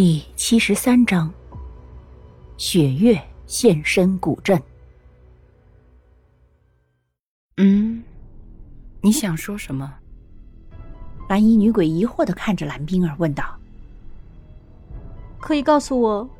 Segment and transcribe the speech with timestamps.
[0.00, 1.28] 第七十三章，
[2.56, 4.62] 雪月现身古镇。
[7.56, 8.00] 嗯，
[9.00, 9.92] 你想说什么？
[11.28, 13.58] 蓝衣女鬼疑惑的看着蓝冰儿，问道
[15.40, 16.30] ：“可以告诉我，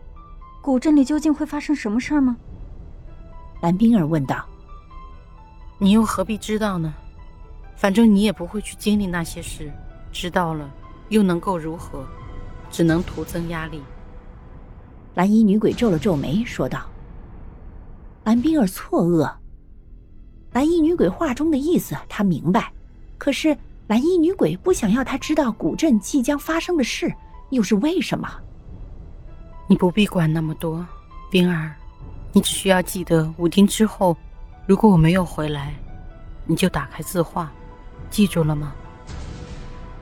[0.63, 2.37] 古镇里究竟会发生什么事儿吗？”
[3.61, 4.47] 蓝冰儿问道
[5.79, 6.95] ：“你又何必知道呢？
[7.75, 9.69] 反正你也不会去经历那些事，
[10.13, 10.73] 知道了
[11.09, 12.07] 又能够如何？”
[12.71, 13.83] 只能徒增压力。
[15.15, 16.83] 蓝衣女鬼皱了皱眉，说道
[18.25, 19.33] ：“蓝冰儿错愕。
[20.53, 22.73] 蓝衣女鬼话中的意思，她明白。
[23.19, 23.57] 可是
[23.89, 27.13] 蓝衣女鬼不想要她知道古镇即将发生的事，
[27.51, 28.29] 又是为什么？
[29.67, 30.87] 你不必管那么多，
[31.31, 31.75] 冰儿，
[32.33, 34.17] 你只需要记得，五天之后，
[34.67, 35.75] 如果我没有回来，
[36.47, 37.53] 你就打开字画，
[38.09, 38.73] 记住了吗？”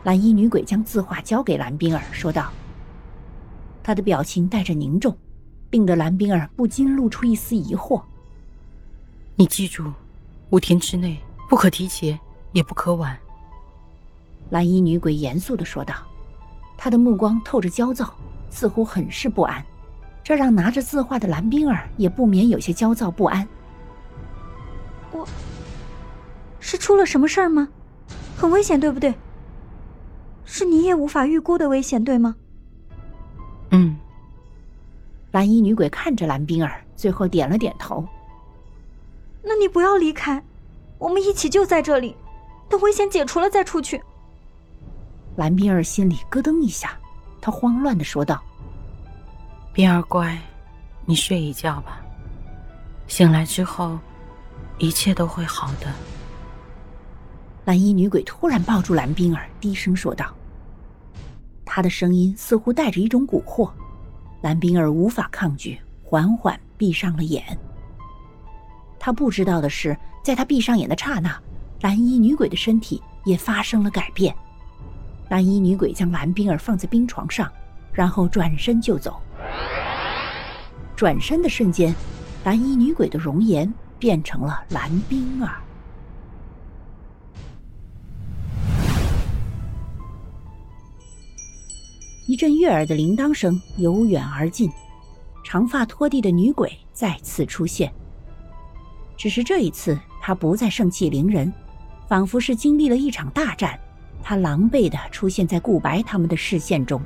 [0.07, 2.53] 蓝衣女鬼将字画交给蓝冰儿，说道
[3.83, 5.19] ：“她的表情带着凝重，
[5.71, 8.01] 令得蓝冰儿不禁露出一丝疑惑。
[9.35, 9.93] 你记住，
[10.51, 12.17] 五天之内不可提前，
[12.53, 13.19] 也不可晚。”
[14.51, 15.97] 蓝衣女鬼严肃的说道，
[16.77, 18.15] 她的目光透着焦躁，
[18.49, 19.61] 似乎很是不安，
[20.23, 23.49] 这让拿着字画的蓝冰儿也不免有些焦躁不安。
[25.11, 25.27] 我，
[26.61, 27.69] 是出了什么事儿吗？
[28.37, 29.13] 很危险，对不对？
[30.57, 32.35] 是你也无法预估的危险，对吗？
[33.73, 33.95] 嗯。
[35.31, 38.03] 蓝衣女鬼看着蓝冰儿，最后点了点头。
[39.43, 40.43] 那你不要离开，
[40.97, 42.17] 我们一起就在这里，
[42.71, 44.03] 等危险解除了再出去。
[45.37, 46.99] 蓝冰儿心里咯噔一下，
[47.39, 48.43] 她慌乱的说道
[49.75, 50.39] ：“冰儿乖，
[51.05, 52.01] 你睡一觉吧，
[53.09, 53.99] 醒来之后，
[54.79, 55.93] 一切都会好的。”
[57.67, 60.33] 蓝衣女鬼突然抱住蓝冰儿，低声说道
[61.77, 63.71] ：“他的声音似乎带着一种蛊惑。”
[64.41, 67.45] 蓝冰儿无法抗拒，缓缓闭上了眼。
[68.99, 71.39] 他不知道的是，在他闭上眼的刹那，
[71.83, 74.35] 蓝衣女鬼的身体也发生了改变。
[75.29, 77.47] 蓝衣女鬼将蓝冰儿放在冰床上，
[77.93, 79.21] 然后转身就走。
[80.97, 81.95] 转身的瞬间，
[82.43, 85.61] 蓝衣女鬼的容颜变成了蓝冰儿。
[92.29, 94.69] 一阵悦耳的铃铛声由远而近，
[95.45, 97.93] 长发拖地的女鬼再次出现。
[99.17, 101.53] 只是这一次，她不再盛气凌人，
[102.09, 103.79] 仿佛是经历了一场大战，
[104.25, 107.01] 她狼狈的出现在顾白他们的视线中。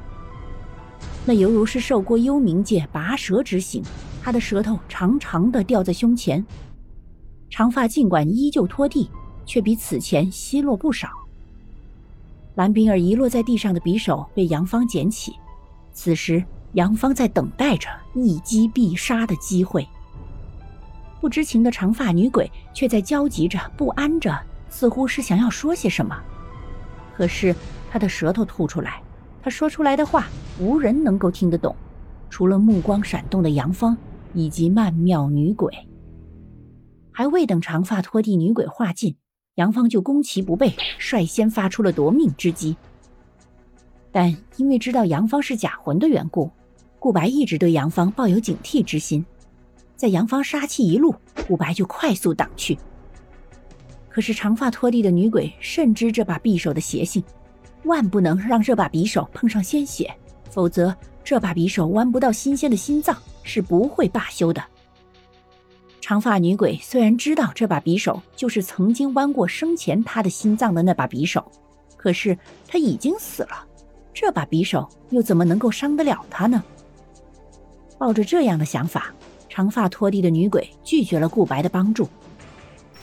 [1.27, 3.83] 那犹如是受过幽冥界拔舌之刑，
[4.23, 6.43] 她的舌头长长的吊在胸前，
[7.51, 9.11] 长发尽管依旧拖地，
[9.45, 11.11] 却比此前稀落不少。
[12.61, 15.35] 蓝冰儿遗落在地上的匕首被杨芳捡起，
[15.95, 16.45] 此时
[16.75, 19.89] 杨芳在等待着一击必杀的机会。
[21.23, 24.39] 不知情的长发女鬼却在焦急着、不安着，
[24.69, 26.15] 似乎是想要说些什么，
[27.17, 27.57] 可是
[27.91, 29.03] 她的舌头吐出来，
[29.43, 30.29] 她说出来的话
[30.59, 31.75] 无人能够听得懂，
[32.29, 33.97] 除了目光闪动的杨芳
[34.35, 35.73] 以及曼妙女鬼。
[37.11, 39.17] 还未等长发拖地女鬼话尽。
[39.61, 42.75] 杨芳就攻其不备，率先发出了夺命之击。
[44.11, 46.51] 但因为知道杨芳是假魂的缘故，
[46.99, 49.23] 顾白一直对杨芳抱有警惕之心。
[49.97, 51.15] 在杨芳杀气一路，
[51.47, 52.79] 顾白就快速挡去。
[54.09, 57.23] 可是长发拖地的女鬼深知这把匕首的邪性，
[57.85, 60.11] 万不能让这把匕首碰上鲜血，
[60.49, 64.65] 否则这把匕首剜不到新鲜的心脏是不会罢休的。
[66.11, 71.53] 长发女鬼虽然知道这把匕首就是曾经剜过生前她的心脏的那把匕首，
[71.97, 73.65] 可是她已经死了，
[74.13, 76.65] 这把匕首又怎么能够伤得了她呢？
[77.97, 79.15] 抱着这样的想法，
[79.49, 82.09] 长发拖地的女鬼拒绝了顾白的帮助。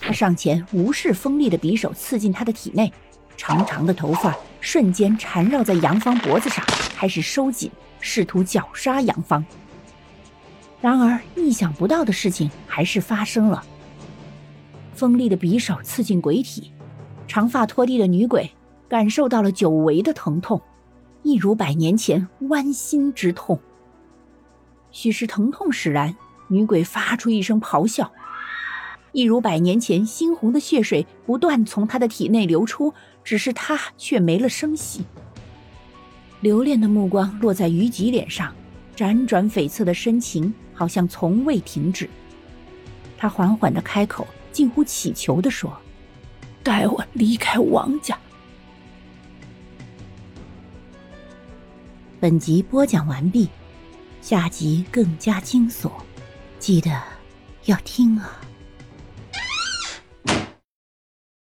[0.01, 2.91] 她上前无视锋利的匕首刺进她的体内，
[3.38, 6.62] 长长的头发瞬间缠绕在杨芳脖子上，
[6.98, 7.71] 开始收紧，
[8.01, 9.45] 试图绞杀杨芳。
[10.79, 13.63] 然而，意想不到的事情还是发生了。
[14.94, 16.71] 锋利的匕首刺进鬼体，
[17.27, 18.51] 长发拖地的女鬼
[18.88, 20.62] 感受到了久违的疼痛，
[21.24, 23.59] 一如百年前剜心之痛。
[24.91, 26.15] 许是疼痛使然，
[26.47, 28.12] 女鬼发出一声咆哮，
[29.12, 32.94] 一如百年前猩红的血水不断从她的体内流出，
[33.24, 35.06] 只是她却没了声息。
[36.41, 38.53] 留恋的目光落在虞吉脸上，
[38.95, 40.53] 辗转悱恻的深情。
[40.77, 42.07] 好像从未停止。
[43.18, 45.75] 他缓缓的开口，近乎乞求的说
[46.62, 48.15] ：“带我离开王家。”
[52.19, 53.50] 本集播讲完毕，
[54.21, 55.91] 下集更加惊悚，
[56.59, 57.01] 记得
[57.65, 58.39] 要听啊！